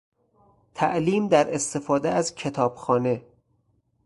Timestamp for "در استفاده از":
1.27-2.35